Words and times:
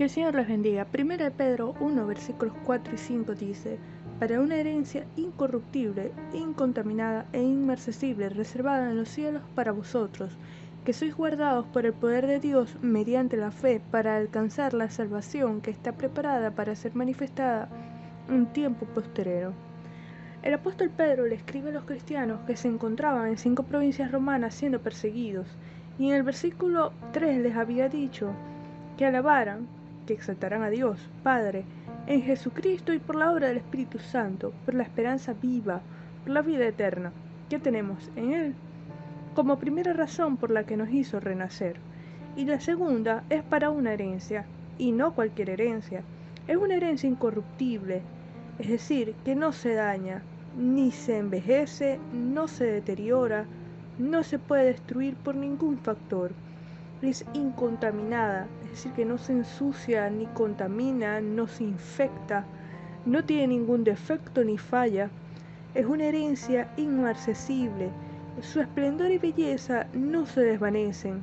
Que 0.00 0.04
el 0.04 0.10
Señor 0.10 0.34
les 0.34 0.48
bendiga. 0.48 0.86
Primera 0.86 1.26
de 1.26 1.30
Pedro 1.30 1.74
1, 1.78 2.06
versículos 2.06 2.54
4 2.64 2.94
y 2.94 2.96
5 2.96 3.34
dice, 3.34 3.78
para 4.18 4.40
una 4.40 4.56
herencia 4.56 5.04
incorruptible, 5.18 6.12
incontaminada 6.32 7.26
e 7.34 7.42
inmarcesible, 7.42 8.30
reservada 8.30 8.90
en 8.90 8.96
los 8.96 9.10
cielos 9.10 9.42
para 9.54 9.72
vosotros, 9.72 10.38
que 10.86 10.94
sois 10.94 11.14
guardados 11.14 11.66
por 11.66 11.84
el 11.84 11.92
poder 11.92 12.26
de 12.26 12.40
Dios 12.40 12.78
mediante 12.80 13.36
la 13.36 13.50
fe 13.50 13.82
para 13.90 14.16
alcanzar 14.16 14.72
la 14.72 14.88
salvación 14.88 15.60
que 15.60 15.70
está 15.70 15.92
preparada 15.92 16.50
para 16.50 16.74
ser 16.76 16.94
manifestada 16.94 17.68
un 18.30 18.46
tiempo 18.46 18.86
posterior. 18.86 19.52
El 20.42 20.54
apóstol 20.54 20.88
Pedro 20.88 21.26
le 21.26 21.34
escribe 21.34 21.68
a 21.68 21.74
los 21.74 21.84
cristianos 21.84 22.40
que 22.46 22.56
se 22.56 22.68
encontraban 22.68 23.26
en 23.28 23.36
cinco 23.36 23.64
provincias 23.64 24.10
romanas 24.10 24.54
siendo 24.54 24.80
perseguidos, 24.80 25.58
y 25.98 26.08
en 26.08 26.14
el 26.14 26.22
versículo 26.22 26.94
3 27.12 27.42
les 27.42 27.54
había 27.54 27.90
dicho 27.90 28.32
que 28.96 29.04
alabaran, 29.04 29.68
que 30.10 30.14
exaltarán 30.14 30.64
a 30.64 30.70
Dios, 30.70 30.98
Padre, 31.22 31.62
en 32.08 32.22
Jesucristo 32.22 32.92
y 32.92 32.98
por 32.98 33.14
la 33.14 33.30
obra 33.30 33.46
del 33.46 33.58
Espíritu 33.58 34.00
Santo, 34.00 34.52
por 34.64 34.74
la 34.74 34.82
esperanza 34.82 35.34
viva, 35.34 35.82
por 36.24 36.32
la 36.32 36.42
vida 36.42 36.66
eterna 36.66 37.12
que 37.48 37.60
tenemos 37.60 38.10
en 38.16 38.32
Él, 38.32 38.54
como 39.36 39.60
primera 39.60 39.92
razón 39.92 40.36
por 40.36 40.50
la 40.50 40.64
que 40.64 40.76
nos 40.76 40.90
hizo 40.90 41.20
renacer. 41.20 41.76
Y 42.34 42.44
la 42.44 42.58
segunda 42.58 43.22
es 43.30 43.44
para 43.44 43.70
una 43.70 43.92
herencia, 43.92 44.46
y 44.78 44.90
no 44.90 45.14
cualquier 45.14 45.50
herencia, 45.50 46.02
es 46.48 46.56
una 46.56 46.74
herencia 46.74 47.08
incorruptible, 47.08 48.02
es 48.58 48.68
decir, 48.68 49.14
que 49.24 49.36
no 49.36 49.52
se 49.52 49.74
daña, 49.74 50.22
ni 50.58 50.90
se 50.90 51.18
envejece, 51.18 52.00
no 52.12 52.48
se 52.48 52.64
deteriora, 52.64 53.44
no 53.96 54.24
se 54.24 54.40
puede 54.40 54.64
destruir 54.64 55.14
por 55.14 55.36
ningún 55.36 55.78
factor. 55.78 56.32
Es 57.02 57.24
incontaminada, 57.32 58.46
es 58.64 58.70
decir, 58.70 58.92
que 58.92 59.04
no 59.04 59.18
se 59.18 59.32
ensucia 59.32 60.08
ni 60.10 60.26
contamina, 60.26 61.20
no 61.20 61.46
se 61.46 61.64
infecta, 61.64 62.44
no 63.06 63.24
tiene 63.24 63.48
ningún 63.48 63.84
defecto 63.84 64.44
ni 64.44 64.58
falla. 64.58 65.10
Es 65.74 65.86
una 65.86 66.04
herencia 66.04 66.68
inmarcesible. 66.76 67.90
Su 68.42 68.60
esplendor 68.60 69.10
y 69.10 69.18
belleza 69.18 69.86
no 69.92 70.26
se 70.26 70.42
desvanecen, 70.42 71.22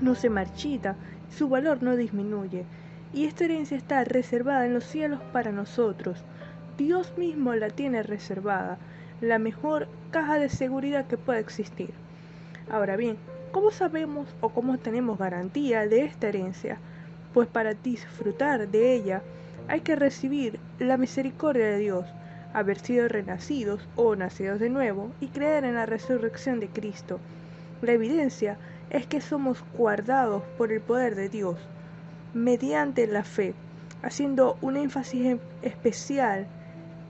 no 0.00 0.14
se 0.14 0.30
marchita, 0.30 0.96
su 1.30 1.48
valor 1.48 1.82
no 1.82 1.96
disminuye. 1.96 2.64
Y 3.12 3.24
esta 3.24 3.44
herencia 3.44 3.76
está 3.76 4.04
reservada 4.04 4.66
en 4.66 4.74
los 4.74 4.84
cielos 4.84 5.20
para 5.32 5.52
nosotros 5.52 6.24
Dios 6.78 7.12
mismo 7.18 7.56
la 7.56 7.70
tiene 7.70 8.04
reservada, 8.04 8.78
la 9.20 9.40
mejor 9.40 9.88
caja 10.12 10.38
de 10.38 10.48
seguridad 10.48 11.08
que 11.08 11.18
pueda 11.18 11.40
existir. 11.40 11.90
Ahora 12.70 12.96
bien, 12.96 13.16
¿cómo 13.52 13.70
sabemos 13.70 14.28
o 14.40 14.50
cómo 14.50 14.78
tenemos 14.78 15.18
garantía 15.18 15.86
de 15.86 16.04
esta 16.04 16.28
herencia? 16.28 16.78
Pues 17.34 17.48
para 17.48 17.74
disfrutar 17.74 18.68
de 18.68 18.94
ella 18.94 19.22
hay 19.68 19.80
que 19.80 19.96
recibir 19.96 20.58
la 20.78 20.96
misericordia 20.96 21.66
de 21.66 21.78
Dios, 21.78 22.06
haber 22.52 22.78
sido 22.78 23.08
renacidos 23.08 23.86
o 23.96 24.16
nacidos 24.16 24.60
de 24.60 24.70
nuevo 24.70 25.10
y 25.20 25.28
creer 25.28 25.64
en 25.64 25.74
la 25.74 25.86
resurrección 25.86 26.60
de 26.60 26.68
Cristo. 26.68 27.20
La 27.82 27.92
evidencia 27.92 28.56
es 28.90 29.06
que 29.06 29.20
somos 29.20 29.62
guardados 29.76 30.42
por 30.56 30.72
el 30.72 30.80
poder 30.80 31.14
de 31.14 31.28
Dios 31.28 31.58
mediante 32.34 33.06
la 33.06 33.24
fe, 33.24 33.54
haciendo 34.02 34.56
un 34.60 34.76
énfasis 34.76 35.38
especial 35.62 36.46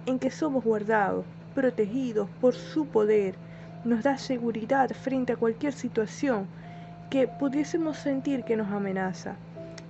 en 0.07 0.19
que 0.19 0.31
somos 0.31 0.65
guardados, 0.65 1.25
protegidos 1.55 2.29
por 2.41 2.55
su 2.55 2.87
poder, 2.87 3.35
nos 3.85 4.03
da 4.03 4.19
seguridad 4.19 4.91
frente 4.91 5.33
a 5.33 5.37
cualquier 5.37 5.73
situación 5.73 6.47
que 7.11 7.29
pudiésemos 7.29 7.97
sentir 7.97 8.45
que 8.45 8.57
nos 8.57 8.71
amenaza. 8.71 9.37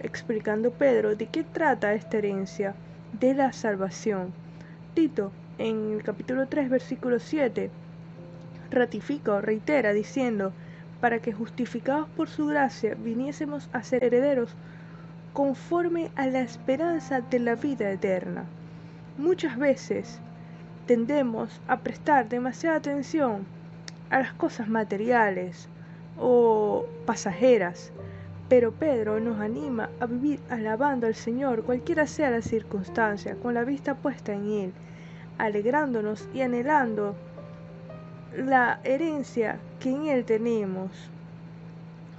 Explicando 0.01 0.71
Pedro 0.71 1.17
de 1.17 1.27
qué 1.27 1.43
trata 1.43 1.95
esta 1.95 2.19
herencia 2.19 2.75
de 3.19 3.35
la 3.35 3.53
salvación. 3.53 4.33
Tito, 4.95 5.33
en 5.59 5.93
el 5.93 6.03
capítulo 6.03 6.47
3, 6.47 6.71
versículo 6.71 7.19
7, 7.19 7.71
ratifica 8.71 9.33
o 9.33 9.41
reitera 9.41 9.93
diciendo, 9.93 10.53
para 11.01 11.21
que 11.21 11.33
justificados 11.33 12.09
por 12.11 12.29
su 12.29 12.47
gracia 12.47 12.95
viniésemos 12.95 13.69
a 13.73 13.83
ser 13.83 14.05
herederos 14.05 14.55
conforme 15.33 16.11
a 16.17 16.27
la 16.27 16.41
esperanza 16.41 17.21
de 17.21 17.39
la 17.39 17.55
vida 17.55 17.91
eterna. 17.91 18.45
Muchas 19.17 19.57
veces 19.57 20.21
tendemos 20.87 21.61
a 21.69 21.79
prestar 21.79 22.29
demasiada 22.29 22.77
atención 22.77 23.47
a 24.11 24.21
las 24.21 24.33
cosas 24.33 24.69
materiales 24.69 25.69
o 26.19 26.87
pasajeras, 27.07 27.93
pero 28.49 28.73
Pedro 28.73 29.21
nos 29.21 29.41
anima 29.41 29.91
a 30.01 30.07
vivir 30.07 30.41
alabando 30.49 31.07
al 31.07 31.15
Señor 31.15 31.65
cualquiera 31.65 32.07
sea 32.07 32.31
la 32.31 32.43
circunstancia, 32.43 33.37
con 33.37 33.55
la 33.55 33.65
vista 33.65 33.95
puesta 33.95 34.33
en 34.33 34.51
Él, 34.51 34.73
alegrándonos 35.37 36.29
y 36.33 36.41
anhelando 36.41 37.15
la 38.37 38.81
herencia 38.85 39.59
que 39.81 39.91
en 39.91 40.07
Él 40.07 40.25
tenemos, 40.25 40.91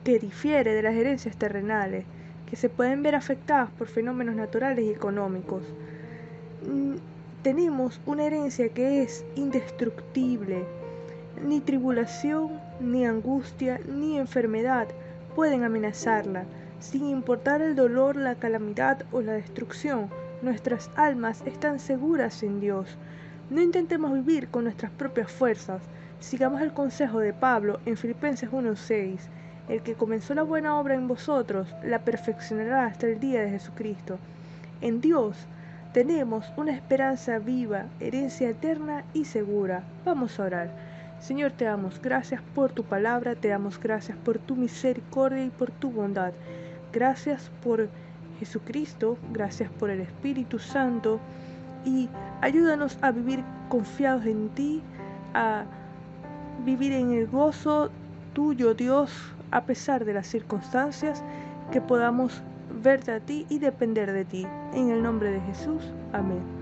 que 0.03 0.19
difiere 0.19 0.73
de 0.73 0.83
las 0.83 0.95
herencias 0.95 1.35
terrenales, 1.35 2.06
que 2.50 2.56
se 2.56 2.69
pueden 2.69 3.03
ver 3.03 3.16
afectadas 3.16 3.69
por 3.71 3.88
fenómenos 3.88 4.35
naturales 4.35 4.85
y 4.85 4.89
económicos. 4.89 5.63
Mm, 6.67 6.95
tenemos 7.44 8.01
una 8.06 8.25
herencia 8.25 8.69
que 8.69 9.03
es 9.03 9.25
indestructible. 9.35 10.66
Ni 11.44 11.61
tribulación, 11.61 12.59
ni 12.81 13.05
angustia, 13.05 13.79
ni 13.88 14.17
enfermedad 14.17 14.88
pueden 15.35 15.63
amenazarla. 15.63 16.44
Sin 16.79 17.05
importar 17.05 17.61
el 17.61 17.75
dolor, 17.75 18.17
la 18.17 18.35
calamidad 18.35 19.03
o 19.11 19.22
la 19.22 19.33
destrucción, 19.33 20.09
nuestras 20.41 20.91
almas 20.95 21.41
están 21.45 21.79
seguras 21.79 22.44
en 22.44 22.59
Dios. 22.59 22.97
No 23.50 23.61
intentemos 23.61 24.13
vivir 24.13 24.50
con 24.50 24.66
nuestras 24.66 24.91
propias 24.91 25.31
fuerzas. 25.31 25.81
Sigamos 26.19 26.61
el 26.61 26.73
consejo 26.73 27.19
de 27.19 27.33
Pablo 27.33 27.79
en 27.85 27.95
Filipenses 27.95 28.50
1:6. 28.51 29.29
El 29.69 29.81
que 29.81 29.95
comenzó 29.95 30.33
la 30.33 30.44
buena 30.44 30.77
obra 30.77 30.95
en 30.95 31.07
vosotros 31.07 31.73
la 31.83 32.00
perfeccionará 32.00 32.85
hasta 32.85 33.07
el 33.07 33.19
día 33.19 33.41
de 33.41 33.51
Jesucristo. 33.51 34.19
En 34.81 35.00
Dios 35.00 35.38
tenemos 35.94 36.51
una 36.57 36.73
esperanza 36.73 37.39
viva, 37.39 37.85
herencia 38.00 38.50
eterna 38.50 39.06
y 39.13 39.25
segura. 39.25 39.83
Vamos 40.06 40.39
a 40.39 40.44
orar. 40.44 40.88
Señor, 41.19 41.52
te 41.52 41.66
damos 41.66 42.02
gracias 42.02 42.41
por 42.56 42.72
tu 42.72 42.84
palabra, 42.84 43.35
te 43.35 43.50
damos 43.50 43.80
gracias 43.80 44.18
por 44.18 44.40
tu 44.40 44.56
misericordia 44.56 45.46
y 45.46 45.50
por 45.50 45.72
tu 45.72 45.91
bondad. 45.91 46.31
Gracias 46.94 47.52
por 47.62 47.90
Jesucristo, 48.40 49.18
gracias 49.34 49.69
por 49.69 49.90
el 49.90 50.00
Espíritu 50.00 50.59
Santo 50.59 51.19
y 51.85 52.09
ayúdanos 52.41 52.97
a 53.02 53.12
vivir 53.12 53.44
confiados 53.68 54.25
en 54.25 54.50
ti, 54.50 54.81
a 55.34 55.66
vivir 56.66 56.94
en 56.94 57.12
el 57.12 57.28
gozo 57.28 57.91
tuyo, 58.34 58.74
Dios, 58.74 59.12
a 59.51 59.63
pesar 59.66 60.06
de 60.06 60.13
las 60.13 60.28
circunstancias, 60.28 61.24
que 61.72 61.81
podamos 61.81 62.41
verte 62.81 63.12
a 63.12 63.19
ti 63.19 63.46
y 63.50 63.59
depender 63.59 64.12
de 64.12 64.25
ti. 64.25 64.47
En 64.74 64.90
el 64.90 65.03
nombre 65.03 65.31
de 65.31 65.41
Jesús. 65.41 65.84
Amén. 66.13 66.59